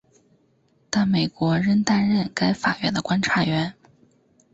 [0.89, 3.71] 但美国仍担任该法院的观察员。